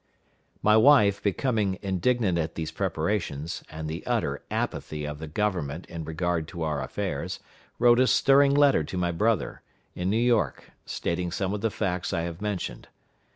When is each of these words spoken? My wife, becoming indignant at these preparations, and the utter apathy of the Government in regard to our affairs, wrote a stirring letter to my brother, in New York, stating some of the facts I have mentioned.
My 0.63 0.75
wife, 0.77 1.21
becoming 1.21 1.77
indignant 1.83 2.39
at 2.39 2.55
these 2.55 2.71
preparations, 2.71 3.63
and 3.69 3.87
the 3.87 4.03
utter 4.07 4.41
apathy 4.49 5.05
of 5.05 5.19
the 5.19 5.27
Government 5.27 5.85
in 5.85 6.05
regard 6.05 6.47
to 6.47 6.63
our 6.63 6.81
affairs, 6.81 7.39
wrote 7.77 7.99
a 7.99 8.07
stirring 8.07 8.55
letter 8.55 8.83
to 8.83 8.97
my 8.97 9.11
brother, 9.11 9.61
in 9.93 10.09
New 10.09 10.17
York, 10.17 10.71
stating 10.87 11.29
some 11.31 11.53
of 11.53 11.61
the 11.61 11.69
facts 11.69 12.13
I 12.13 12.21
have 12.21 12.41
mentioned. 12.41 12.87